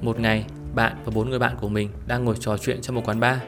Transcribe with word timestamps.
Một 0.00 0.20
ngày, 0.20 0.44
bạn 0.74 0.96
và 1.04 1.12
bốn 1.14 1.30
người 1.30 1.38
bạn 1.38 1.56
của 1.60 1.68
mình 1.68 1.90
đang 2.06 2.24
ngồi 2.24 2.36
trò 2.40 2.56
chuyện 2.58 2.80
trong 2.80 2.96
một 2.96 3.02
quán 3.04 3.20
bar. 3.20 3.38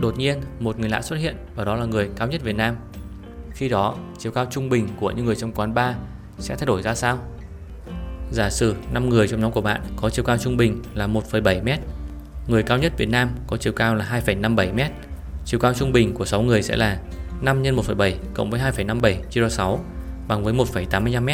Đột 0.00 0.18
nhiên, 0.18 0.40
một 0.60 0.78
người 0.78 0.88
lạ 0.88 1.02
xuất 1.02 1.16
hiện 1.16 1.36
và 1.54 1.64
đó 1.64 1.76
là 1.76 1.84
người 1.84 2.10
cao 2.16 2.28
nhất 2.28 2.42
Việt 2.42 2.56
Nam. 2.56 2.76
Khi 3.50 3.68
đó, 3.68 3.96
chiều 4.18 4.32
cao 4.32 4.46
trung 4.50 4.68
bình 4.68 4.88
của 5.00 5.10
những 5.10 5.24
người 5.26 5.36
trong 5.36 5.52
quán 5.52 5.74
bar 5.74 5.96
sẽ 6.38 6.56
thay 6.56 6.66
đổi 6.66 6.82
ra 6.82 6.94
sao? 6.94 7.18
Giả 8.32 8.50
sử 8.50 8.74
5 8.92 9.08
người 9.08 9.28
trong 9.28 9.40
nhóm 9.40 9.52
của 9.52 9.60
bạn 9.60 9.80
có 9.96 10.10
chiều 10.10 10.24
cao 10.24 10.38
trung 10.38 10.56
bình 10.56 10.82
là 10.94 11.06
1,7 11.06 11.62
m. 11.62 11.80
Người 12.48 12.62
cao 12.62 12.78
nhất 12.78 12.92
Việt 12.98 13.08
Nam 13.08 13.30
có 13.46 13.56
chiều 13.56 13.72
cao 13.72 13.94
là 13.94 14.20
2,57 14.26 14.74
m. 14.74 14.92
Chiều 15.44 15.60
cao 15.60 15.74
trung 15.74 15.92
bình 15.92 16.14
của 16.14 16.24
6 16.24 16.42
người 16.42 16.62
sẽ 16.62 16.76
là 16.76 16.98
5 17.40 17.64
x 17.64 17.66
1,7 17.66 18.12
cộng 18.34 18.50
với 18.50 18.60
2,57 18.60 19.14
chia 19.30 19.40
cho 19.40 19.48
6 19.48 19.84
bằng 20.28 20.44
với 20.44 20.54
1,85 20.54 21.22
m. 21.22 21.28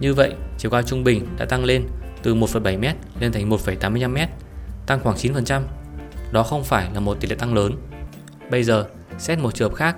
Như 0.00 0.14
vậy, 0.14 0.32
chiều 0.58 0.70
cao 0.70 0.82
trung 0.82 1.04
bình 1.04 1.26
đã 1.38 1.44
tăng 1.44 1.64
lên 1.64 1.86
từ 2.22 2.34
1,7 2.34 2.78
m 2.78 2.96
lên 3.20 3.32
thành 3.32 3.50
1,85 3.50 4.10
m, 4.10 4.18
tăng 4.86 5.00
khoảng 5.00 5.16
9%. 5.16 5.62
Đó 6.32 6.42
không 6.42 6.64
phải 6.64 6.88
là 6.94 7.00
một 7.00 7.20
tỷ 7.20 7.28
lệ 7.28 7.34
tăng 7.34 7.54
lớn. 7.54 7.72
Bây 8.50 8.64
giờ, 8.64 8.86
xét 9.18 9.38
một 9.38 9.54
trường 9.54 9.70
hợp 9.70 9.76
khác, 9.76 9.96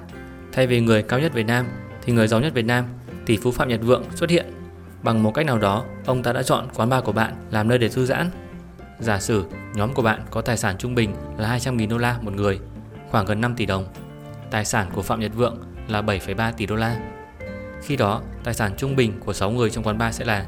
thay 0.53 0.67
vì 0.67 0.81
người 0.81 1.03
cao 1.03 1.21
nhất 1.21 1.33
Việt 1.33 1.47
Nam 1.47 1.67
thì 2.03 2.13
người 2.13 2.29
giàu 2.29 2.41
nhất 2.41 2.55
Việt 2.55 2.65
Nam, 2.65 2.85
tỷ 3.27 3.37
phú 3.37 3.53
Phạm 3.53 3.69
Nhật 3.69 3.81
Vượng 3.83 4.05
xuất 4.15 4.31
hiện. 4.31 4.47
Bằng 5.03 5.23
một 5.23 5.35
cách 5.35 5.47
nào 5.47 5.59
đó, 5.59 5.85
ông 6.07 6.23
ta 6.23 6.33
đã 6.33 6.43
chọn 6.43 6.69
quán 6.75 6.89
bar 6.89 7.05
của 7.05 7.13
bạn 7.13 7.35
làm 7.51 7.69
nơi 7.69 7.79
để 7.79 7.89
thư 7.89 8.07
giãn. 8.07 8.31
Giả 9.01 9.21
sử 9.21 9.45
nhóm 9.75 9.95
của 9.95 10.03
bạn 10.03 10.23
có 10.31 10.41
tài 10.41 10.57
sản 10.57 10.77
trung 10.79 10.95
bình 10.95 11.15
là 11.39 11.57
200.000 11.57 11.89
đô 11.89 11.99
la 11.99 12.19
một 12.21 12.33
người, 12.33 12.59
khoảng 13.11 13.25
gần 13.25 13.41
5 13.41 13.55
tỷ 13.57 13.67
đồng. 13.67 13.87
Tài 14.51 14.65
sản 14.65 14.87
của 14.95 15.03
Phạm 15.03 15.21
Nhật 15.21 15.35
Vượng 15.35 15.59
là 15.89 16.03
7,3 16.03 16.53
tỷ 16.53 16.67
đô 16.67 16.77
la. 16.77 17.01
Khi 17.83 17.97
đó, 17.97 18.23
tài 18.45 18.55
sản 18.55 18.73
trung 18.77 18.97
bình 18.97 19.13
của 19.21 19.33
6 19.33 19.51
người 19.51 19.71
trong 19.71 19.85
quán 19.85 19.99
bar 19.99 20.15
sẽ 20.15 20.25
là 20.25 20.47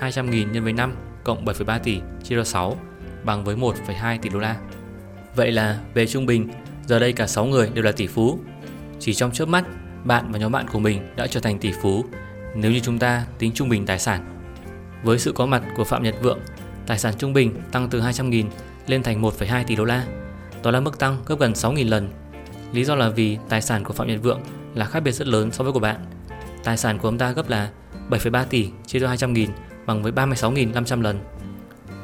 200.000 0.00 0.50
nhân 0.50 0.64
với 0.64 0.72
5 0.72 0.94
cộng 1.24 1.44
7,3 1.44 1.78
tỷ 1.78 2.00
chia 2.22 2.36
cho 2.36 2.44
6 2.44 2.76
bằng 3.24 3.44
với 3.44 3.56
1,2 3.56 4.18
tỷ 4.22 4.28
đô 4.28 4.38
la. 4.38 4.56
Vậy 5.36 5.52
là 5.52 5.78
về 5.94 6.06
trung 6.06 6.26
bình, 6.26 6.48
giờ 6.86 6.98
đây 6.98 7.12
cả 7.12 7.26
6 7.26 7.46
người 7.46 7.70
đều 7.74 7.84
là 7.84 7.92
tỷ 7.92 8.06
phú. 8.06 8.38
Chỉ 9.00 9.14
trong 9.14 9.32
chớp 9.32 9.48
mắt, 9.48 9.64
bạn 10.04 10.32
và 10.32 10.38
nhóm 10.38 10.52
bạn 10.52 10.68
của 10.68 10.78
mình 10.78 11.14
đã 11.16 11.26
trở 11.26 11.40
thành 11.40 11.58
tỷ 11.58 11.72
phú 11.82 12.04
nếu 12.54 12.72
như 12.72 12.80
chúng 12.80 12.98
ta 12.98 13.26
tính 13.38 13.52
trung 13.54 13.68
bình 13.68 13.86
tài 13.86 13.98
sản. 13.98 14.24
Với 15.02 15.18
sự 15.18 15.32
có 15.32 15.46
mặt 15.46 15.62
của 15.76 15.84
Phạm 15.84 16.02
Nhật 16.02 16.14
Vượng, 16.22 16.38
tài 16.86 16.98
sản 16.98 17.14
trung 17.18 17.32
bình 17.32 17.60
tăng 17.72 17.88
từ 17.90 18.00
200.000 18.00 18.44
lên 18.86 19.02
thành 19.02 19.22
1,2 19.22 19.64
tỷ 19.64 19.76
đô 19.76 19.84
la. 19.84 20.06
Đó 20.62 20.70
là 20.70 20.80
mức 20.80 20.98
tăng 20.98 21.16
gấp 21.26 21.38
gần 21.38 21.52
6.000 21.52 21.88
lần. 21.88 22.08
Lý 22.72 22.84
do 22.84 22.94
là 22.94 23.08
vì 23.08 23.38
tài 23.48 23.62
sản 23.62 23.84
của 23.84 23.92
Phạm 23.92 24.08
Nhật 24.08 24.22
Vượng 24.22 24.40
là 24.74 24.84
khác 24.84 25.00
biệt 25.00 25.12
rất 25.12 25.26
lớn 25.26 25.52
so 25.52 25.64
với 25.64 25.72
của 25.72 25.80
bạn. 25.80 25.96
Tài 26.64 26.76
sản 26.76 26.98
của 26.98 27.08
ông 27.08 27.18
ta 27.18 27.30
gấp 27.30 27.48
là 27.48 27.70
7,3 28.10 28.44
tỷ 28.44 28.70
chia 28.86 29.00
cho 29.00 29.08
200.000 29.08 29.48
bằng 29.86 30.02
với 30.02 30.12
36.500 30.12 31.02
lần. 31.02 31.20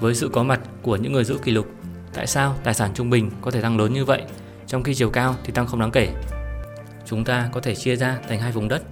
Với 0.00 0.14
sự 0.14 0.30
có 0.32 0.42
mặt 0.42 0.60
của 0.82 0.96
những 0.96 1.12
người 1.12 1.24
giữ 1.24 1.38
kỷ 1.44 1.52
lục, 1.52 1.66
tại 2.14 2.26
sao 2.26 2.56
tài 2.64 2.74
sản 2.74 2.90
trung 2.94 3.10
bình 3.10 3.30
có 3.40 3.50
thể 3.50 3.62
tăng 3.62 3.78
lớn 3.78 3.92
như 3.92 4.04
vậy, 4.04 4.22
trong 4.66 4.82
khi 4.82 4.94
chiều 4.94 5.10
cao 5.10 5.34
thì 5.44 5.52
tăng 5.52 5.66
không 5.66 5.80
đáng 5.80 5.90
kể? 5.90 6.08
Chúng 7.06 7.24
ta 7.24 7.48
có 7.52 7.60
thể 7.60 7.74
chia 7.74 7.96
ra 7.96 8.18
thành 8.28 8.40
hai 8.40 8.52
vùng 8.52 8.68
đất, 8.68 8.82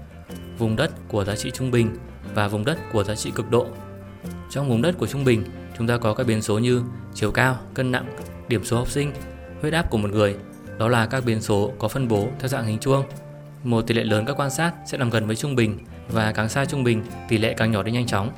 vùng 0.59 0.77
đất 0.77 0.91
của 1.09 1.25
giá 1.25 1.37
trị 1.37 1.51
trung 1.51 1.71
bình 1.71 1.97
và 2.35 2.49
vùng 2.49 2.65
đất 2.65 2.79
của 2.93 3.05
giá 3.05 3.15
trị 3.15 3.31
cực 3.35 3.51
độ. 3.51 3.67
Trong 4.51 4.69
vùng 4.69 4.83
đất 4.83 4.99
của 4.99 5.07
trung 5.07 5.25
bình, 5.25 5.45
chúng 5.79 5.87
ta 5.87 5.97
có 5.97 6.15
các 6.15 6.27
biến 6.27 6.43
số 6.43 6.59
như 6.59 6.83
chiều 7.15 7.31
cao, 7.31 7.59
cân 7.75 7.93
nặng, 7.93 8.07
điểm 8.49 8.65
số 8.65 8.77
học 8.77 8.89
sinh, 8.89 9.13
huyết 9.61 9.73
áp 9.73 9.91
của 9.91 9.99
một 9.99 10.11
người. 10.11 10.37
Đó 10.79 10.89
là 10.89 11.07
các 11.07 11.25
biến 11.25 11.41
số 11.41 11.73
có 11.79 11.89
phân 11.89 12.09
bố 12.09 12.29
theo 12.39 12.49
dạng 12.49 12.67
hình 12.67 12.79
chuông. 12.79 13.05
Một 13.65 13.87
tỷ 13.87 13.95
lệ 13.95 14.05
lớn 14.05 14.25
các 14.27 14.41
quan 14.41 14.51
sát 14.51 14.73
sẽ 14.87 14.99
nằm 14.99 15.11
gần 15.11 15.27
với 15.27 15.37
trung 15.37 15.57
bình 15.57 15.79
và 16.09 16.33
càng 16.33 16.49
xa 16.49 16.65
trung 16.65 16.85
bình, 16.85 17.03
tỷ 17.29 17.39
lệ 17.39 17.55
càng 17.57 17.71
nhỏ 17.71 17.83
đi 17.83 17.93
nhanh 17.93 18.07
chóng. 18.07 18.31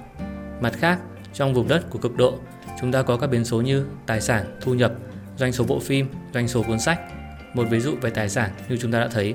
Mặt 0.61 0.72
khác, 0.72 0.98
trong 1.34 1.55
vùng 1.55 1.69
đất 1.69 1.91
của 1.91 1.98
cực 1.98 2.16
độ, 2.16 2.39
chúng 2.80 2.92
ta 2.92 3.03
có 3.03 3.16
các 3.16 3.27
biến 3.27 3.44
số 3.44 3.61
như 3.61 3.86
tài 4.06 4.20
sản, 4.20 4.58
thu 4.61 4.75
nhập, 4.75 4.92
doanh 5.36 5.52
số 5.52 5.64
bộ 5.64 5.80
phim, 5.80 6.08
doanh 6.34 6.48
số 6.48 6.62
cuốn 6.62 6.80
sách. 6.80 7.00
Một 7.55 7.64
ví 7.70 7.80
dụ 7.80 7.94
về 8.00 8.11
tài 8.11 8.28
sản 8.28 8.50
như 8.69 8.77
chúng 8.77 8.92
ta 8.92 9.00
đã 9.00 9.08
thấy, 9.08 9.34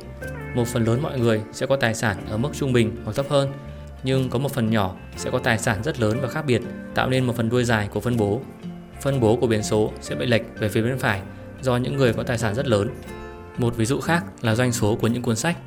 một 0.55 0.67
phần 0.67 0.85
lớn 0.85 1.01
mọi 1.01 1.19
người 1.19 1.41
sẽ 1.53 1.65
có 1.65 1.75
tài 1.75 1.95
sản 1.95 2.17
ở 2.29 2.37
mức 2.37 2.49
trung 2.53 2.73
bình 2.73 2.95
hoặc 3.03 3.15
thấp 3.15 3.25
hơn, 3.29 3.51
nhưng 4.03 4.29
có 4.29 4.39
một 4.39 4.51
phần 4.51 4.69
nhỏ 4.69 4.95
sẽ 5.17 5.31
có 5.31 5.39
tài 5.39 5.57
sản 5.57 5.83
rất 5.83 5.99
lớn 5.99 6.17
và 6.21 6.27
khác 6.27 6.45
biệt, 6.45 6.61
tạo 6.95 7.09
nên 7.09 7.25
một 7.25 7.35
phần 7.35 7.49
đuôi 7.49 7.63
dài 7.63 7.87
của 7.91 7.99
phân 7.99 8.17
bố. 8.17 8.41
Phân 9.01 9.19
bố 9.19 9.35
của 9.35 9.47
biến 9.47 9.63
số 9.63 9.91
sẽ 10.01 10.15
bị 10.15 10.25
lệch 10.25 10.41
về 10.59 10.69
phía 10.69 10.81
bên 10.81 10.97
phải 10.97 11.21
do 11.61 11.77
những 11.77 11.97
người 11.97 12.13
có 12.13 12.23
tài 12.23 12.37
sản 12.37 12.55
rất 12.55 12.67
lớn. 12.67 12.89
Một 13.57 13.75
ví 13.75 13.85
dụ 13.85 13.99
khác 13.99 14.23
là 14.41 14.55
doanh 14.55 14.71
số 14.71 14.95
của 14.95 15.07
những 15.07 15.21
cuốn 15.21 15.35
sách. 15.35 15.57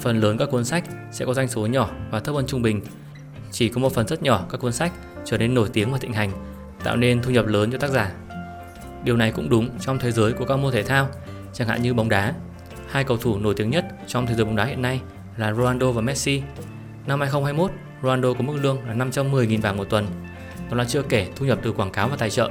Phần 0.00 0.20
lớn 0.20 0.38
các 0.38 0.50
cuốn 0.50 0.64
sách 0.64 0.84
sẽ 1.12 1.24
có 1.24 1.34
doanh 1.34 1.48
số 1.48 1.66
nhỏ 1.66 1.90
và 2.10 2.20
thấp 2.20 2.34
hơn 2.34 2.46
trung 2.46 2.62
bình. 2.62 2.80
Chỉ 3.50 3.68
có 3.68 3.80
một 3.80 3.92
phần 3.92 4.06
rất 4.06 4.22
nhỏ 4.22 4.46
các 4.50 4.60
cuốn 4.60 4.72
sách 4.72 4.92
trở 5.24 5.38
nên 5.38 5.54
nổi 5.54 5.68
tiếng 5.72 5.92
và 5.92 5.98
thịnh 5.98 6.12
hành, 6.12 6.30
tạo 6.84 6.96
nên 6.96 7.22
thu 7.22 7.30
nhập 7.30 7.46
lớn 7.46 7.70
cho 7.72 7.78
tác 7.78 7.90
giả. 7.90 8.12
Điều 9.04 9.16
này 9.16 9.32
cũng 9.32 9.48
đúng 9.48 9.78
trong 9.80 9.98
thế 9.98 10.10
giới 10.10 10.32
của 10.32 10.44
các 10.44 10.56
môn 10.56 10.72
thể 10.72 10.82
thao, 10.82 11.08
chẳng 11.52 11.68
hạn 11.68 11.82
như 11.82 11.94
bóng 11.94 12.08
đá. 12.08 12.34
Hai 12.90 13.04
cầu 13.04 13.16
thủ 13.16 13.38
nổi 13.38 13.54
tiếng 13.56 13.70
nhất 13.70 13.84
trong 14.06 14.26
thế 14.26 14.34
giới 14.34 14.44
bóng 14.44 14.56
đá 14.56 14.64
hiện 14.64 14.82
nay 14.82 15.00
là 15.36 15.52
Ronaldo 15.52 15.90
và 15.90 16.00
Messi. 16.00 16.42
Năm 17.06 17.20
2021, 17.20 17.70
Ronaldo 18.02 18.34
có 18.34 18.40
mức 18.40 18.56
lương 18.62 18.78
là 18.88 18.94
510.000 18.94 19.62
bảng 19.62 19.76
một 19.76 19.84
tuần. 19.84 20.06
Đó 20.70 20.76
là 20.76 20.84
chưa 20.84 21.02
kể 21.02 21.28
thu 21.36 21.46
nhập 21.46 21.58
từ 21.62 21.72
quảng 21.72 21.90
cáo 21.90 22.08
và 22.08 22.16
tài 22.16 22.30
trợ. 22.30 22.50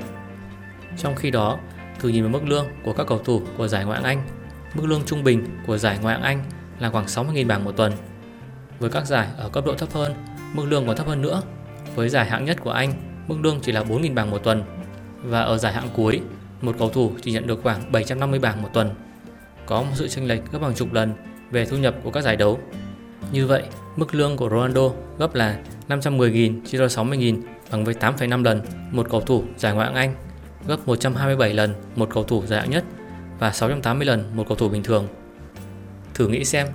Trong 0.97 1.15
khi 1.15 1.31
đó, 1.31 1.59
thử 1.99 2.09
nhìn 2.09 2.23
vào 2.23 2.31
mức 2.31 2.43
lương 2.45 2.65
của 2.83 2.93
các 2.93 3.07
cầu 3.07 3.19
thủ 3.19 3.41
của 3.57 3.67
giải 3.67 3.85
Ngoại 3.85 4.01
hạng 4.01 4.05
Anh. 4.05 4.23
Mức 4.73 4.85
lương 4.85 5.01
trung 5.05 5.23
bình 5.23 5.47
của 5.67 5.77
giải 5.77 5.99
Ngoại 6.01 6.15
hạng 6.15 6.23
Anh 6.23 6.43
là 6.79 6.89
khoảng 6.89 7.05
60.000 7.05 7.47
bảng 7.47 7.63
một 7.63 7.71
tuần. 7.71 7.93
Với 8.79 8.89
các 8.89 9.05
giải 9.05 9.27
ở 9.37 9.49
cấp 9.49 9.65
độ 9.65 9.73
thấp 9.73 9.89
hơn, 9.93 10.13
mức 10.53 10.65
lương 10.65 10.87
còn 10.87 10.95
thấp 10.95 11.07
hơn 11.07 11.21
nữa. 11.21 11.41
Với 11.95 12.09
giải 12.09 12.25
hạng 12.25 12.45
nhất 12.45 12.57
của 12.61 12.71
Anh, 12.71 12.93
mức 13.27 13.35
lương 13.41 13.59
chỉ 13.61 13.71
là 13.71 13.83
4.000 13.83 14.13
bảng 14.13 14.31
một 14.31 14.43
tuần. 14.43 14.63
Và 15.23 15.41
ở 15.41 15.57
giải 15.57 15.73
hạng 15.73 15.89
cuối, 15.93 16.21
một 16.61 16.75
cầu 16.79 16.89
thủ 16.89 17.11
chỉ 17.21 17.31
nhận 17.31 17.47
được 17.47 17.59
khoảng 17.63 17.91
750 17.91 18.39
bảng 18.39 18.61
một 18.61 18.69
tuần. 18.73 18.89
Có 19.65 19.81
một 19.81 19.91
sự 19.93 20.07
chênh 20.07 20.27
lệch 20.27 20.51
gấp 20.51 20.61
hàng 20.61 20.75
chục 20.75 20.93
lần 20.93 21.13
về 21.51 21.65
thu 21.65 21.77
nhập 21.77 21.95
của 22.03 22.11
các 22.11 22.21
giải 22.21 22.35
đấu. 22.35 22.59
Như 23.31 23.47
vậy, 23.47 23.63
mức 23.95 24.15
lương 24.15 24.37
của 24.37 24.49
Ronaldo 24.49 24.89
gấp 25.17 25.35
là 25.35 25.59
510.000 25.87 26.65
chia 26.65 26.77
cho 26.77 26.85
60.000 26.85 27.41
bằng 27.71 27.85
với 27.85 27.93
8,5 27.93 28.43
lần 28.43 28.61
một 28.91 29.07
cầu 29.09 29.21
thủ 29.21 29.43
giải 29.57 29.73
Ngoại 29.73 29.87
hạng 29.87 29.95
Anh, 29.95 30.15
gấp 30.67 30.87
127 30.87 31.53
lần 31.53 31.73
một 31.95 32.09
cầu 32.13 32.23
thủ 32.23 32.45
giải 32.45 32.59
hạng 32.59 32.69
nhất 32.69 32.83
và 33.39 33.51
680 33.51 34.07
lần 34.07 34.23
một 34.35 34.47
cầu 34.47 34.57
thủ 34.57 34.69
bình 34.69 34.83
thường. 34.83 35.07
Thử 36.13 36.27
nghĩ 36.27 36.45
xem, 36.45 36.67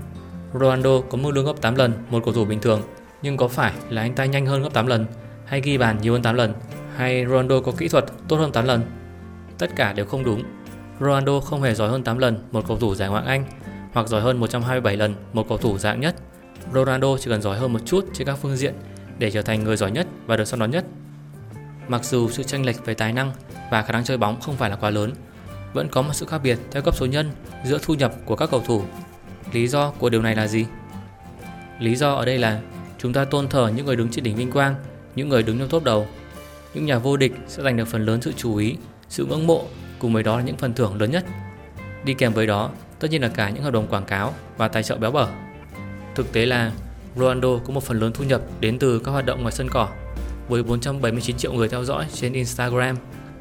Ronaldo 0.61 1.01
có 1.01 1.19
mức 1.19 1.31
lương 1.35 1.45
gấp 1.45 1.61
8 1.61 1.75
lần 1.75 1.93
một 2.11 2.25
cầu 2.25 2.35
thủ 2.35 2.45
bình 2.45 2.61
thường, 2.61 2.83
nhưng 3.23 3.37
có 3.37 3.49
phải 3.49 3.73
là 3.89 4.03
anh 4.03 4.15
ta 4.15 4.25
nhanh 4.25 4.47
hơn 4.47 4.63
gấp 4.63 4.73
8 4.73 4.87
lần, 4.87 5.07
hay 5.45 5.61
ghi 5.61 5.79
bàn 5.79 5.99
nhiều 6.01 6.13
hơn 6.13 6.23
8 6.23 6.35
lần, 6.35 6.55
hay 6.97 7.25
Ronaldo 7.27 7.61
có 7.61 7.73
kỹ 7.79 7.89
thuật 7.89 8.05
tốt 8.29 8.37
hơn 8.37 8.53
8 8.53 8.65
lần? 8.65 8.83
Tất 9.59 9.77
cả 9.77 9.93
đều 9.93 10.07
không 10.07 10.25
đúng. 10.25 10.43
Ronaldo 11.01 11.41
không 11.41 11.63
hề 11.63 11.75
giỏi 11.75 11.89
hơn 11.89 12.05
8 12.05 12.19
lần 12.19 12.49
một 12.53 12.65
cầu 12.69 12.77
thủ 12.77 12.95
giải 12.95 13.09
Ngoại 13.09 13.25
Anh, 13.27 13.45
hoặc 13.93 14.09
giỏi 14.09 14.21
hơn 14.21 14.37
127 14.37 14.97
lần 14.97 15.15
một 15.33 15.49
cầu 15.49 15.59
thủ 15.59 15.79
dạng 15.79 16.01
nhất. 16.01 16.17
Ronaldo 16.75 17.17
chỉ 17.19 17.31
cần 17.31 17.43
giỏi 17.43 17.59
hơn 17.59 17.73
một 17.73 17.81
chút 17.85 18.05
trên 18.13 18.27
các 18.27 18.39
phương 18.43 18.57
diện 18.57 18.75
để 19.19 19.31
trở 19.31 19.43
thành 19.43 19.65
người 19.65 19.77
giỏi 19.77 19.91
nhất 19.91 20.07
và 20.27 20.37
được 20.37 20.45
săn 20.45 20.61
đón 20.61 20.71
nhất. 20.71 20.85
Mặc 21.89 22.05
dù 22.05 22.31
sự 22.31 22.43
chênh 22.43 22.67
lệch 22.67 22.87
về 22.87 22.95
tài 22.95 23.13
năng 23.13 23.33
và 23.71 23.83
khả 23.83 23.93
năng 23.93 24.05
chơi 24.05 24.19
bóng 24.19 24.41
không 24.41 24.57
phải 24.57 24.71
là 24.71 24.77
quá 24.77 24.91
lớn, 24.91 25.13
vẫn 25.73 25.89
có 25.89 26.03
một 26.03 26.13
sự 26.13 26.27
khác 26.27 26.39
biệt 26.43 26.59
theo 26.71 26.83
cấp 26.83 26.97
số 26.97 27.07
nhân 27.07 27.31
giữa 27.65 27.79
thu 27.83 27.95
nhập 27.95 28.15
của 28.25 28.37
các 28.37 28.51
cầu 28.51 28.63
thủ. 28.67 28.83
Lý 29.53 29.69
do 29.69 29.91
của 29.91 30.09
điều 30.09 30.23
này 30.23 30.35
là 30.37 30.47
gì? 30.47 30.67
Lý 31.79 31.97
do 31.97 32.15
ở 32.15 32.25
đây 32.25 32.39
là 32.39 32.61
chúng 32.99 33.13
ta 33.13 33.25
tôn 33.25 33.49
thờ 33.49 33.73
những 33.77 33.87
người 33.87 33.97
đứng 33.97 34.09
trên 34.11 34.25
đỉnh 34.25 34.37
vinh 34.37 34.51
quang, 34.51 34.75
những 35.15 35.29
người 35.29 35.43
đứng 35.43 35.59
trong 35.59 35.69
top 35.69 35.85
đầu. 35.85 36.07
Những 36.75 36.87
nhà 36.87 36.99
vô 36.99 37.17
địch 37.17 37.33
sẽ 37.49 37.63
giành 37.63 37.77
được 37.77 37.89
phần 37.89 38.05
lớn 38.05 38.23
sự 38.23 38.33
chú 38.37 38.57
ý, 38.57 38.77
sự 39.09 39.27
ngưỡng 39.27 39.47
mộ, 39.47 39.65
cùng 39.99 40.13
với 40.13 40.23
đó 40.23 40.37
là 40.37 40.43
những 40.43 40.57
phần 40.57 40.75
thưởng 40.75 41.01
lớn 41.01 41.11
nhất. 41.11 41.25
Đi 42.05 42.15
kèm 42.15 42.33
với 42.33 42.47
đó, 42.47 42.71
tất 42.99 43.11
nhiên 43.11 43.23
là 43.23 43.29
cả 43.29 43.51
những 43.51 43.63
hợp 43.63 43.73
đồng 43.73 43.87
quảng 43.87 44.05
cáo 44.05 44.35
và 44.57 44.69
tài 44.69 44.83
trợ 44.83 44.97
béo 44.97 45.11
bở. 45.11 45.29
Thực 46.15 46.33
tế 46.33 46.47
là 46.47 46.73
Ronaldo 47.17 47.49
có 47.67 47.73
một 47.73 47.83
phần 47.83 48.01
lớn 48.01 48.13
thu 48.15 48.25
nhập 48.25 48.43
đến 48.61 48.79
từ 48.79 48.99
các 48.99 49.13
hoạt 49.13 49.27
động 49.27 49.43
ngoài 49.43 49.53
sân 49.53 49.69
cỏ. 49.71 49.89
Với 50.49 50.63
479 50.63 51.37
triệu 51.37 51.53
người 51.53 51.69
theo 51.69 51.85
dõi 51.85 52.07
trên 52.13 52.33
Instagram, 52.33 52.97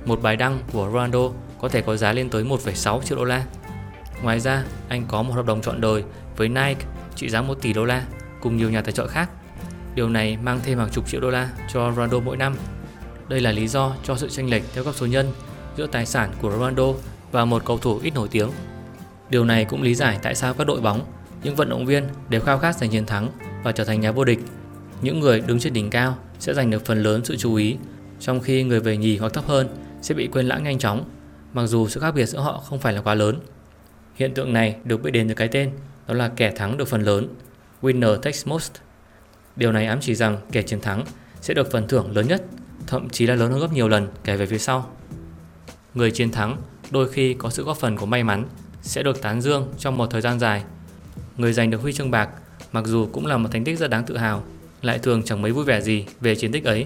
một 0.06 0.22
bài 0.22 0.36
đăng 0.36 0.60
của 0.74 0.90
Ronaldo 0.94 1.30
có 1.62 1.70
thể 1.70 1.82
có 1.82 1.96
giá 1.96 2.14
lên 2.14 2.30
tới 2.30 2.44
1,6 2.44 3.02
triệu 3.02 3.18
đô 3.18 3.24
la. 3.24 3.46
Ngoài 4.24 4.40
ra, 4.40 4.64
anh 4.90 5.06
có 5.08 5.24
một 5.24 5.34
hợp 5.34 5.46
đồng 5.46 5.62
trọn 5.62 5.82
đời 5.82 6.04
với 6.38 6.50
Nike 6.50 6.86
trị 7.16 7.30
giá 7.30 7.42
1 7.42 7.62
tỷ 7.62 7.74
đô 7.74 7.86
la 7.86 8.06
cùng 8.42 8.58
nhiều 8.58 8.70
nhà 8.70 8.82
tài 8.82 8.92
trợ 8.92 9.08
khác. 9.08 9.30
Điều 9.96 10.10
này 10.10 10.38
mang 10.44 10.60
thêm 10.64 10.78
hàng 10.78 10.90
chục 10.90 11.08
triệu 11.08 11.22
đô 11.22 11.30
la 11.30 11.50
cho 11.74 11.92
Ronaldo 11.92 12.20
mỗi 12.20 12.38
năm. 12.38 12.56
Đây 13.30 13.42
là 13.42 13.52
lý 13.52 13.68
do 13.68 13.96
cho 14.04 14.16
sự 14.16 14.30
chênh 14.30 14.50
lệch 14.50 14.64
theo 14.74 14.84
các 14.84 14.96
số 14.96 15.06
nhân 15.06 15.32
giữa 15.78 15.88
tài 15.88 16.06
sản 16.06 16.30
của 16.42 16.52
Ronaldo 16.52 16.94
và 17.32 17.46
một 17.46 17.66
cầu 17.66 17.78
thủ 17.78 18.00
ít 18.04 18.14
nổi 18.14 18.28
tiếng. 18.32 18.50
Điều 19.30 19.46
này 19.46 19.66
cũng 19.66 19.82
lý 19.82 19.96
giải 19.96 20.20
tại 20.22 20.36
sao 20.36 20.54
các 20.54 20.68
đội 20.68 20.82
bóng, 20.82 21.06
những 21.44 21.56
vận 21.56 21.70
động 21.70 21.86
viên 21.86 22.04
đều 22.30 22.42
khao 22.42 22.60
khát 22.60 22.78
giành 22.78 22.90
chiến 22.90 23.06
thắng 23.06 23.30
và 23.64 23.72
trở 23.72 23.84
thành 23.84 24.02
nhà 24.02 24.12
vô 24.12 24.24
địch. 24.24 24.40
Những 25.02 25.20
người 25.20 25.42
đứng 25.42 25.60
trên 25.60 25.74
đỉnh 25.74 25.90
cao 25.90 26.18
sẽ 26.40 26.54
giành 26.54 26.70
được 26.70 26.86
phần 26.86 27.04
lớn 27.04 27.26
sự 27.26 27.36
chú 27.36 27.56
ý, 27.56 27.78
trong 28.20 28.40
khi 28.40 28.64
người 28.64 28.80
về 28.80 28.98
nhì 28.98 29.18
hoặc 29.18 29.34
thấp 29.34 29.48
hơn 29.48 29.68
sẽ 30.02 30.16
bị 30.16 30.28
quên 30.28 30.46
lãng 30.46 30.64
nhanh 30.64 30.80
chóng, 30.80 31.10
mặc 31.54 31.68
dù 31.68 31.88
sự 31.88 32.00
khác 32.00 32.16
biệt 32.16 32.26
giữa 32.26 32.40
họ 32.40 32.64
không 32.66 32.80
phải 32.80 32.94
là 32.94 33.02
quá 33.02 33.14
lớn. 33.14 33.40
Hiện 34.16 34.34
tượng 34.34 34.54
này 34.54 34.76
được 34.84 34.98
biết 35.04 35.12
đến 35.12 35.28
từ 35.28 35.34
cái 35.34 35.48
tên, 35.48 35.72
đó 36.08 36.14
là 36.14 36.28
kẻ 36.28 36.52
thắng 36.52 36.78
được 36.78 36.88
phần 36.88 37.02
lớn, 37.02 37.36
winner 37.82 38.18
takes 38.18 38.48
most. 38.48 38.72
Điều 39.56 39.72
này 39.72 39.86
ám 39.86 39.98
chỉ 40.02 40.16
rằng 40.16 40.38
kẻ 40.52 40.62
chiến 40.62 40.82
thắng 40.82 41.06
sẽ 41.42 41.54
được 41.54 41.72
phần 41.72 41.88
thưởng 41.88 42.16
lớn 42.16 42.28
nhất, 42.28 42.44
thậm 42.88 43.10
chí 43.10 43.28
là 43.28 43.36
lớn 43.36 43.52
hơn 43.52 43.62
gấp 43.62 43.74
nhiều 43.74 43.88
lần 43.88 44.08
kể 44.24 44.38
về 44.38 44.46
phía 44.46 44.58
sau. 44.58 44.90
Người 45.94 46.12
chiến 46.12 46.32
thắng 46.32 46.58
đôi 46.92 47.12
khi 47.12 47.34
có 47.34 47.50
sự 47.50 47.64
góp 47.64 47.78
phần 47.78 47.98
của 47.98 48.06
may 48.06 48.24
mắn 48.24 48.46
sẽ 48.82 49.04
được 49.04 49.22
tán 49.22 49.42
dương 49.42 49.74
trong 49.78 49.98
một 49.98 50.08
thời 50.08 50.22
gian 50.22 50.40
dài. 50.40 50.64
Người 51.38 51.54
giành 51.54 51.70
được 51.70 51.82
huy 51.82 51.94
chương 51.94 52.12
bạc 52.12 52.30
mặc 52.72 52.86
dù 52.86 53.10
cũng 53.12 53.26
là 53.26 53.38
một 53.38 53.50
thành 53.52 53.64
tích 53.64 53.80
rất 53.80 53.90
đáng 53.90 54.06
tự 54.06 54.18
hào, 54.18 54.44
lại 54.82 55.00
thường 55.00 55.24
chẳng 55.24 55.42
mấy 55.42 55.52
vui 55.52 55.66
vẻ 55.66 55.82
gì 55.82 56.06
về 56.22 56.36
chiến 56.36 56.52
tích 56.52 56.64
ấy. 56.64 56.86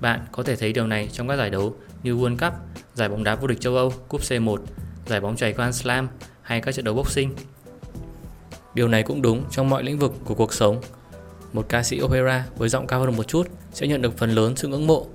Bạn 0.00 0.20
có 0.32 0.42
thể 0.42 0.56
thấy 0.56 0.72
điều 0.72 0.86
này 0.86 1.08
trong 1.12 1.28
các 1.28 1.36
giải 1.36 1.50
đấu 1.50 1.76
như 2.02 2.16
World 2.16 2.36
Cup, 2.36 2.52
giải 2.94 3.08
bóng 3.08 3.24
đá 3.24 3.34
vô 3.34 3.46
địch 3.46 3.60
châu 3.60 3.76
Âu, 3.76 3.92
Cúp 4.08 4.20
C1, 4.20 4.56
giải 5.06 5.20
bóng 5.20 5.36
chày 5.36 5.52
Grand 5.52 5.82
Slam 5.82 6.08
hay 6.42 6.60
các 6.60 6.74
trận 6.74 6.84
đấu 6.84 6.94
boxing. 6.94 7.34
Điều 8.74 8.88
này 8.88 9.02
cũng 9.02 9.22
đúng 9.22 9.44
trong 9.50 9.70
mọi 9.70 9.82
lĩnh 9.82 9.98
vực 9.98 10.14
của 10.24 10.34
cuộc 10.34 10.52
sống. 10.52 10.80
Một 11.52 11.68
ca 11.68 11.82
sĩ 11.82 12.02
opera 12.02 12.46
với 12.56 12.68
giọng 12.68 12.86
cao 12.86 13.00
hơn 13.00 13.16
một 13.16 13.28
chút 13.28 13.48
sẽ 13.72 13.86
nhận 13.86 14.02
được 14.02 14.18
phần 14.18 14.30
lớn 14.30 14.56
sự 14.56 14.68
ngưỡng 14.68 14.86
mộ. 14.86 15.06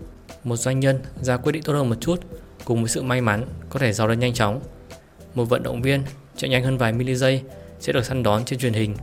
Một 0.44 0.56
doanh 0.56 0.80
nhân 0.80 1.00
ra 1.22 1.38
quyết 1.38 1.52
định 1.52 1.64
tốt 1.64 1.74
hơn 1.74 1.90
một 1.90 1.96
chút 2.02 2.20
cùng 2.66 2.82
với 2.82 2.90
sự 2.90 3.02
may 3.02 3.22
mắn 3.22 3.46
có 3.70 3.80
thể 3.80 3.94
giàu 3.94 4.08
lên 4.08 4.20
nhanh 4.20 4.34
chóng. 4.34 4.62
Một 5.36 5.46
vận 5.46 5.64
động 5.64 5.82
viên 5.82 6.04
chạy 6.36 6.50
nhanh 6.50 6.64
hơn 6.64 6.78
vài 6.78 6.94
mili 6.94 7.16
giây 7.16 7.42
sẽ 7.80 7.94
được 7.94 8.06
săn 8.06 8.24
đón 8.24 8.46
trên 8.46 8.60
truyền 8.60 8.74
hình. 8.74 8.96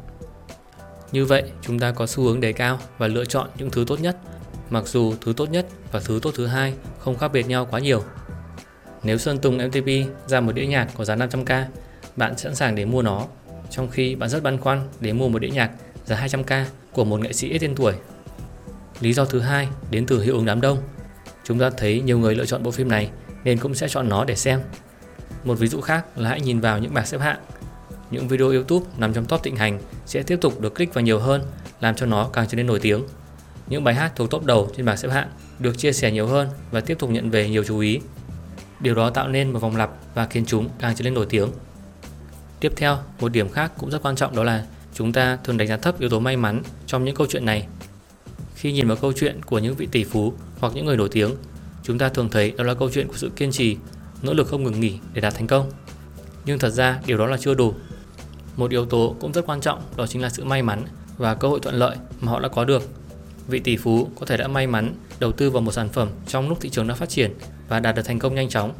Như 1.13 1.25
vậy, 1.25 1.43
chúng 1.63 1.79
ta 1.79 1.93
có 1.93 2.07
xu 2.07 2.23
hướng 2.23 2.41
đề 2.41 2.53
cao 2.53 2.79
và 2.99 3.07
lựa 3.07 3.25
chọn 3.25 3.49
những 3.59 3.71
thứ 3.71 3.85
tốt 3.87 4.01
nhất, 4.01 4.17
mặc 4.71 4.87
dù 4.87 5.15
thứ 5.21 5.33
tốt 5.37 5.51
nhất 5.51 5.67
và 5.93 6.01
thứ 6.05 6.19
tốt 6.23 6.31
thứ 6.35 6.47
hai 6.47 6.75
không 6.99 7.19
khác 7.19 7.29
biệt 7.33 7.47
nhau 7.47 7.67
quá 7.71 7.81
nhiều. 7.81 8.03
Nếu 9.03 9.19
Sơn 9.19 9.39
Tùng 9.39 9.59
MTP 9.59 9.89
ra 10.27 10.41
một 10.41 10.53
đĩa 10.53 10.67
nhạc 10.67 10.89
có 10.97 11.05
giá 11.05 11.17
500k, 11.17 11.65
bạn 12.17 12.39
sẵn 12.39 12.55
sàng 12.55 12.75
để 12.75 12.85
mua 12.85 13.03
nó, 13.03 13.27
trong 13.71 13.91
khi 13.91 14.15
bạn 14.15 14.29
rất 14.29 14.43
băn 14.43 14.59
khoăn 14.59 14.89
để 15.01 15.13
mua 15.13 15.29
một 15.29 15.39
đĩa 15.39 15.49
nhạc 15.49 15.71
giá 16.05 16.27
200k 16.27 16.65
của 16.93 17.05
một 17.05 17.21
nghệ 17.21 17.33
sĩ 17.33 17.59
tên 17.59 17.75
tuổi. 17.75 17.95
Lý 19.01 19.13
do 19.13 19.25
thứ 19.25 19.41
hai 19.41 19.69
đến 19.91 20.07
từ 20.07 20.23
hiệu 20.23 20.35
ứng 20.35 20.45
đám 20.45 20.61
đông. 20.61 20.79
Chúng 21.45 21.59
ta 21.59 21.71
thấy 21.71 22.01
nhiều 22.01 22.19
người 22.19 22.35
lựa 22.35 22.47
chọn 22.47 22.63
bộ 22.63 22.71
phim 22.71 22.89
này 22.89 23.11
nên 23.45 23.59
cũng 23.59 23.75
sẽ 23.75 23.89
chọn 23.89 24.09
nó 24.09 24.25
để 24.25 24.37
xem. 24.37 24.61
Một 25.45 25.55
ví 25.55 25.67
dụ 25.67 25.81
khác 25.81 26.19
là 26.19 26.29
hãy 26.29 26.41
nhìn 26.41 26.61
vào 26.61 26.79
những 26.79 26.95
bảng 26.95 27.07
xếp 27.07 27.21
hạng. 27.21 27.39
Những 28.11 28.29
video 28.29 28.49
YouTube 28.49 28.87
nằm 28.97 29.13
trong 29.13 29.25
top 29.25 29.43
thịnh 29.43 29.57
hành 29.57 29.81
sẽ 30.07 30.23
tiếp 30.23 30.39
tục 30.41 30.61
được 30.61 30.75
click 30.75 30.95
vào 30.95 31.03
nhiều 31.03 31.19
hơn, 31.19 31.43
làm 31.81 31.95
cho 31.95 32.07
nó 32.07 32.29
càng 32.33 32.47
trở 32.49 32.57
nên 32.57 32.67
nổi 32.67 32.81
tiếng. 32.81 33.03
Những 33.67 33.85
bài 33.85 33.95
hát 33.95 34.13
thuộc 34.17 34.31
top 34.31 34.45
đầu 34.45 34.71
trên 34.77 34.87
bảng 34.87 34.97
xếp 34.97 35.09
hạng 35.09 35.29
được 35.59 35.79
chia 35.79 35.93
sẻ 35.93 36.13
nhiều 36.13 36.27
hơn 36.27 36.49
và 36.71 36.81
tiếp 36.81 36.99
tục 36.99 37.11
nhận 37.11 37.31
về 37.31 37.49
nhiều 37.49 37.65
chú 37.65 37.79
ý. 37.79 38.01
Điều 38.81 38.95
đó 38.95 39.11
tạo 39.11 39.29
nên 39.29 39.53
một 39.53 39.59
vòng 39.59 39.77
lặp 39.77 39.91
và 40.15 40.27
khiến 40.27 40.45
chúng 40.47 40.69
càng 40.79 40.95
trở 40.97 41.05
nên 41.05 41.15
nổi 41.15 41.27
tiếng. 41.31 41.49
Tiếp 42.61 42.73
theo, 42.77 42.99
một 43.21 43.33
điểm 43.33 43.49
khác 43.49 43.73
cũng 43.79 43.91
rất 43.91 44.03
quan 44.03 44.17
trọng 44.17 44.37
đó 44.37 44.45
là 44.45 44.65
chúng 44.95 45.13
ta 45.13 45.39
thường 45.45 45.57
đánh 45.57 45.69
giá 45.69 45.77
thấp 45.77 46.01
yếu 46.01 46.09
tố 46.09 46.21
may 46.21 46.37
mắn 46.37 46.63
trong 46.87 47.05
những 47.05 47.15
câu 47.15 47.27
chuyện 47.31 47.45
này. 47.45 47.67
Khi 48.55 48.73
nhìn 48.73 48.89
vào 48.89 48.97
câu 48.97 49.13
chuyện 49.13 49.43
của 49.43 49.59
những 49.59 49.75
vị 49.75 49.89
tỷ 49.93 50.05
phú 50.05 50.33
hoặc 50.59 50.73
những 50.75 50.87
người 50.87 50.97
nổi 50.97 51.09
tiếng, 51.13 51.31
chúng 51.83 51.99
ta 51.99 52.09
thường 52.09 52.29
thấy 52.31 52.51
đó 52.51 52.65
là 52.65 52.75
câu 52.75 52.91
chuyện 52.91 53.09
của 53.09 53.17
sự 53.17 53.31
kiên 53.37 53.53
trì, 53.53 53.77
nỗ 54.23 54.35
lực 54.35 54.49
không 54.49 54.65
ngừng 54.65 54.81
nghỉ 54.81 54.99
để 55.13 55.21
đạt 55.21 55.35
thành 55.35 55.47
công. 55.47 55.71
Nhưng 56.45 56.59
thật 56.59 56.71
ra 56.71 57.01
điều 57.07 57.19
đó 57.19 57.27
là 57.27 57.37
chưa 57.37 57.55
đủ. 57.55 57.75
Một 58.57 58.71
yếu 58.71 58.87
tố 58.87 59.17
cũng 59.21 59.33
rất 59.33 59.47
quan 59.47 59.61
trọng 59.61 59.83
đó 59.97 60.07
chính 60.07 60.23
là 60.23 60.29
sự 60.29 60.45
may 60.45 60.63
mắn 60.63 60.85
và 61.19 61.35
cơ 61.35 61.49
hội 61.49 61.61
thuận 61.61 61.75
lợi 61.75 61.97
mà 62.21 62.33
họ 62.33 62.41
đã 62.41 62.49
có 62.49 62.65
được. 62.65 62.83
Vị 63.49 63.59
tỷ 63.59 63.77
phú 63.77 64.09
có 64.21 64.27
thể 64.27 64.37
đã 64.37 64.49
may 64.49 64.67
mắn 64.67 64.95
đầu 65.21 65.33
tư 65.33 65.51
vào 65.51 65.63
một 65.63 65.73
sản 65.73 65.89
phẩm 65.89 66.09
trong 66.27 66.49
lúc 66.49 66.59
thị 66.61 66.69
trường 66.69 66.89
đã 66.89 66.95
phát 66.95 67.09
triển 67.09 67.35
và 67.69 67.81
đạt 67.81 67.95
được 67.95 68.03
thành 68.03 68.19
công 68.19 68.35
nhanh 68.35 68.49
chóng, 68.49 68.73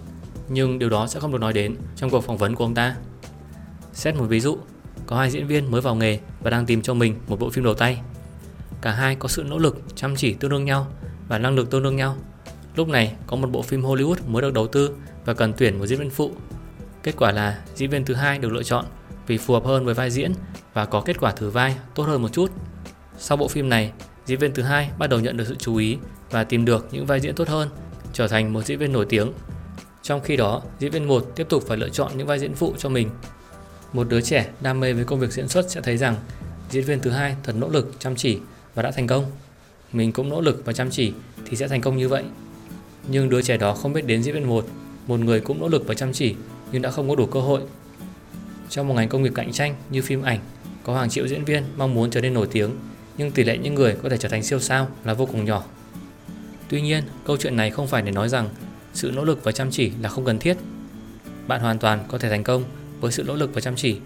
nhưng 0.49 0.79
điều 0.79 0.89
đó 0.89 1.07
sẽ 1.07 1.21
không 1.21 1.33
được 1.33 1.41
nói 1.41 1.53
đến 1.53 1.77
trong 1.97 2.11
cuộc 2.11 2.21
phỏng 2.21 2.39
vấn 2.39 2.55
của 2.55 2.65
ông 2.65 2.75
ta. 2.75 2.97
Xét 3.93 4.15
một 4.15 4.25
ví 4.25 4.41
dụ, 4.41 4.59
có 5.07 5.17
hai 5.17 5.31
diễn 5.31 5.47
viên 5.47 5.71
mới 5.71 5.81
vào 5.81 5.95
nghề 5.95 6.19
và 6.41 6.51
đang 6.51 6.67
tìm 6.67 6.83
cho 6.83 6.95
mình 6.95 7.15
một 7.29 7.39
bộ 7.39 7.51
phim 7.51 7.65
đầu 7.65 7.75
tay. 7.75 8.01
Cả 8.83 8.93
hai 8.93 9.15
có 9.15 9.29
sự 9.29 9.43
nỗ 9.43 9.59
lực, 9.59 9.83
chăm 9.95 10.17
chỉ 10.17 10.35
tương 10.35 10.51
đương 10.51 10.65
nhau 10.65 10.87
và 11.29 11.39
năng 11.39 11.55
lực 11.55 11.71
tương 11.71 11.83
đương 11.83 11.97
nhau. 11.97 12.17
Lúc 12.77 12.89
này 12.89 13.15
có 13.27 13.37
một 13.37 13.51
bộ 13.51 13.63
phim 13.63 13.83
Hollywood 13.83 14.17
mới 14.27 14.43
được 14.43 14.53
đầu 14.53 14.67
tư 14.67 14.91
và 15.25 15.35
cần 15.35 15.53
tuyển 15.57 15.79
một 15.79 15.87
diễn 15.87 15.99
viên 15.99 16.11
phụ. 16.11 16.31
Kết 17.03 17.15
quả 17.17 17.33
là 17.33 17.63
diễn 17.75 17.91
viên 17.91 18.05
thứ 18.05 18.15
hai 18.15 18.39
được 18.39 18.53
lựa 18.53 18.63
chọn 18.63 18.85
vì 19.27 19.39
phù 19.39 19.55
hợp 19.55 19.65
hơn 19.65 19.85
với 19.85 19.95
vai 19.95 20.11
diễn 20.11 20.33
và 20.75 20.85
có 20.85 21.01
kết 21.01 21.21
quả 21.21 21.31
thử 21.33 21.51
vai 21.51 21.77
tốt 21.95 22.03
hơn 22.05 22.23
một 22.23 22.33
chút. 22.33 22.51
Sau 23.19 23.37
bộ 23.37 23.49
phim 23.49 23.69
này, 23.69 23.93
diễn 24.27 24.39
viên 24.39 24.55
thứ 24.55 24.63
hai 24.63 24.91
bắt 24.99 25.11
đầu 25.11 25.21
nhận 25.21 25.37
được 25.37 25.45
sự 25.47 25.55
chú 25.59 25.77
ý 25.77 25.99
và 26.31 26.45
tìm 26.45 26.65
được 26.65 26.89
những 26.93 27.07
vai 27.07 27.21
diễn 27.21 27.35
tốt 27.35 27.49
hơn, 27.49 27.69
trở 28.13 28.29
thành 28.29 28.53
một 28.53 28.67
diễn 28.67 28.79
viên 28.79 28.93
nổi 28.93 29.07
tiếng. 29.09 29.33
Trong 30.03 30.21
khi 30.21 30.37
đó, 30.37 30.63
diễn 30.79 30.91
viên 30.91 31.09
một 31.09 31.33
tiếp 31.37 31.47
tục 31.49 31.63
phải 31.67 31.77
lựa 31.77 31.89
chọn 31.89 32.13
những 32.17 32.27
vai 32.27 32.39
diễn 32.39 32.55
phụ 32.55 32.75
cho 32.79 32.89
mình 32.89 33.11
một 33.95 34.09
đứa 34.09 34.21
trẻ 34.21 34.49
đam 34.61 34.81
mê 34.81 34.93
với 34.93 35.05
công 35.05 35.21
việc 35.21 35.33
diễn 35.33 35.49
xuất 35.49 35.71
sẽ 35.71 35.81
thấy 35.81 35.97
rằng 35.97 36.17
diễn 36.71 36.85
viên 36.85 37.01
thứ 37.01 37.11
hai 37.11 37.37
thật 37.43 37.57
nỗ 37.57 37.69
lực, 37.69 37.93
chăm 37.99 38.17
chỉ 38.17 38.39
và 38.75 38.83
đã 38.83 38.91
thành 38.91 39.07
công. 39.07 39.25
Mình 39.93 40.13
cũng 40.13 40.29
nỗ 40.29 40.41
lực 40.41 40.63
và 40.65 40.73
chăm 40.73 40.91
chỉ 40.91 41.13
thì 41.47 41.57
sẽ 41.57 41.69
thành 41.69 41.81
công 41.81 41.97
như 41.97 42.09
vậy. 42.09 42.25
Nhưng 43.09 43.29
đứa 43.29 43.43
trẻ 43.43 43.57
đó 43.57 43.75
không 43.75 43.93
biết 43.93 44.07
đến 44.07 44.23
diễn 44.23 44.35
viên 44.35 44.49
một, 44.49 44.67
một 45.07 45.21
người 45.21 45.41
cũng 45.41 45.61
nỗ 45.61 45.69
lực 45.69 45.87
và 45.87 45.95
chăm 45.95 46.13
chỉ 46.13 46.35
nhưng 46.73 46.83
đã 46.83 46.91
không 46.91 47.09
có 47.09 47.17
đủ 47.17 47.27
cơ 47.27 47.41
hội. 47.41 47.61
Trong 48.69 48.89
một 48.89 48.95
ngành 48.95 49.09
công 49.09 49.23
nghiệp 49.23 49.33
cạnh 49.35 49.53
tranh 49.53 49.75
như 49.91 50.03
phim 50.03 50.23
ảnh, 50.23 50.41
có 50.83 50.97
hàng 50.97 51.11
triệu 51.11 51.29
diễn 51.29 51.45
viên 51.45 51.65
mong 51.77 51.95
muốn 51.95 52.11
trở 52.11 52.21
nên 52.21 52.35
nổi 52.35 52.49
tiếng, 52.53 52.71
nhưng 53.19 53.31
tỷ 53.31 53.45
lệ 53.45 53.59
những 53.59 53.75
người 53.75 53.97
có 54.03 54.09
thể 54.09 54.17
trở 54.17 54.29
thành 54.29 54.43
siêu 54.43 54.61
sao 54.61 54.89
là 55.05 55.15
vô 55.15 55.27
cùng 55.27 55.45
nhỏ. 55.45 55.65
Tuy 56.69 56.81
nhiên, 56.81 57.05
câu 57.25 57.37
chuyện 57.37 57.57
này 57.57 57.71
không 57.71 57.87
phải 57.87 58.03
để 58.03 58.11
nói 58.11 58.29
rằng 58.29 58.49
sự 58.95 59.11
nỗ 59.15 59.25
lực 59.25 59.45
và 59.45 59.53
chăm 59.53 59.71
chỉ 59.71 59.93
là 60.03 60.09
không 60.09 60.25
cần 60.25 60.39
thiết. 60.39 60.57
Bạn 61.47 61.61
hoàn 61.61 61.79
toàn 61.79 62.05
có 62.09 62.19
thể 62.19 62.31
thành 62.31 62.45
công 62.45 62.65
với 63.05 63.13
sự 63.13 63.23
nỗ 63.23 63.35
lực 63.35 63.55
và 63.55 63.61
chăm 63.61 63.77
chỉ. 63.77 63.97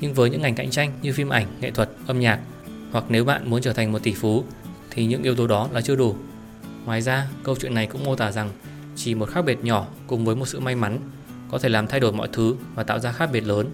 Nhưng 0.00 0.14
với 0.14 0.30
những 0.30 0.42
ngành 0.42 0.54
cạnh 0.54 0.70
tranh 0.70 0.92
như 1.02 1.12
phim 1.12 1.28
ảnh, 1.28 1.46
nghệ 1.60 1.70
thuật, 1.70 1.90
âm 2.06 2.20
nhạc 2.20 2.40
hoặc 2.92 3.04
nếu 3.08 3.24
bạn 3.24 3.50
muốn 3.50 3.60
trở 3.60 3.72
thành 3.72 3.92
một 3.92 4.02
tỷ 4.02 4.12
phú 4.12 4.44
thì 4.90 5.06
những 5.06 5.22
yếu 5.22 5.34
tố 5.34 5.46
đó 5.46 5.68
là 5.72 5.80
chưa 5.80 5.96
đủ. 5.96 6.16
Ngoài 6.84 7.02
ra, 7.02 7.26
câu 7.42 7.56
chuyện 7.60 7.74
này 7.74 7.86
cũng 7.86 8.04
mô 8.04 8.16
tả 8.16 8.32
rằng 8.32 8.50
chỉ 8.96 9.14
một 9.14 9.30
khác 9.30 9.42
biệt 9.42 9.64
nhỏ 9.64 9.86
cùng 10.06 10.24
với 10.24 10.36
một 10.36 10.48
sự 10.48 10.60
may 10.60 10.74
mắn 10.74 10.98
có 11.50 11.58
thể 11.58 11.68
làm 11.68 11.86
thay 11.86 12.00
đổi 12.00 12.12
mọi 12.12 12.28
thứ 12.32 12.54
và 12.74 12.82
tạo 12.82 12.98
ra 12.98 13.12
khác 13.12 13.30
biệt 13.32 13.46
lớn. 13.46 13.66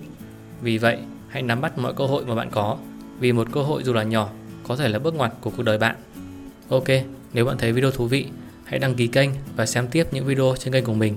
Vì 0.62 0.78
vậy, 0.78 0.98
hãy 1.28 1.42
nắm 1.42 1.60
bắt 1.60 1.78
mọi 1.78 1.94
cơ 1.94 2.06
hội 2.06 2.24
mà 2.24 2.34
bạn 2.34 2.50
có, 2.50 2.76
vì 3.18 3.32
một 3.32 3.48
cơ 3.52 3.62
hội 3.62 3.82
dù 3.84 3.92
là 3.92 4.02
nhỏ 4.02 4.30
có 4.68 4.76
thể 4.76 4.88
là 4.88 4.98
bước 4.98 5.14
ngoặt 5.14 5.32
của 5.40 5.50
cuộc 5.56 5.62
đời 5.62 5.78
bạn. 5.78 5.96
Ok, 6.68 6.88
nếu 7.32 7.44
bạn 7.44 7.58
thấy 7.58 7.72
video 7.72 7.90
thú 7.90 8.06
vị, 8.06 8.26
hãy 8.64 8.78
đăng 8.78 8.94
ký 8.94 9.06
kênh 9.06 9.30
và 9.56 9.66
xem 9.66 9.86
tiếp 9.88 10.06
những 10.12 10.26
video 10.26 10.54
trên 10.58 10.72
kênh 10.72 10.84
của 10.84 10.94
mình. 10.94 11.16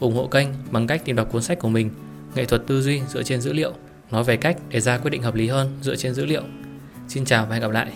ủng 0.00 0.14
hộ 0.14 0.26
kênh 0.26 0.48
bằng 0.70 0.86
cách 0.86 1.04
tìm 1.04 1.16
đọc 1.16 1.32
cuốn 1.32 1.42
sách 1.42 1.58
của 1.58 1.68
mình 1.68 1.90
nghệ 2.34 2.44
thuật 2.44 2.62
tư 2.66 2.82
duy 2.82 3.00
dựa 3.08 3.22
trên 3.22 3.40
dữ 3.40 3.52
liệu, 3.52 3.72
nói 4.10 4.24
về 4.24 4.36
cách 4.36 4.56
để 4.68 4.80
ra 4.80 4.98
quyết 4.98 5.10
định 5.10 5.22
hợp 5.22 5.34
lý 5.34 5.48
hơn 5.48 5.78
dựa 5.82 5.96
trên 5.96 6.14
dữ 6.14 6.26
liệu. 6.26 6.42
Xin 7.08 7.24
chào 7.24 7.46
và 7.46 7.54
hẹn 7.54 7.62
gặp 7.62 7.70
lại. 7.70 7.92